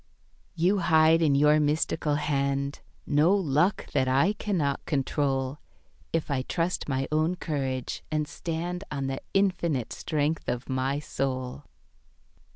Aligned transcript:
You 0.55 0.79
hide 0.79 1.21
in 1.21 1.35
your 1.35 1.59
mystical 1.59 2.15
hand 2.15 2.79
No 3.05 3.35
"luck" 3.35 3.85
that 3.91 4.07
I 4.07 4.33
cannot 4.33 4.83
control, 4.87 5.59
If 6.11 6.31
I 6.31 6.41
trust 6.41 6.89
my 6.89 7.07
own 7.11 7.35
courage 7.35 8.01
and 8.09 8.27
stand 8.27 8.83
On 8.89 9.05
the 9.05 9.21
Infinite 9.35 9.93
strength 9.93 10.49
of 10.49 10.67
my 10.67 10.97
soul. 10.97 11.65